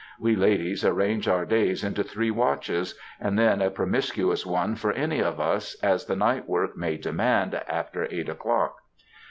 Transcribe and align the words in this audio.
We 0.19 0.35
ladies 0.35 0.83
arrange 0.83 1.27
our 1.27 1.45
days 1.45 1.83
into 1.83 2.01
three 2.03 2.31
watches, 2.31 2.97
and 3.19 3.37
then 3.37 3.61
a 3.61 3.69
promiscuous 3.69 4.47
one 4.47 4.73
for 4.75 4.91
any 4.93 5.19
of 5.21 5.39
us, 5.39 5.75
as 5.83 6.05
the 6.07 6.15
night 6.15 6.49
work 6.49 6.75
may 6.75 6.97
demand, 6.97 7.53
after 7.67 8.07
eight 8.09 8.27
o'clock. 8.27 8.77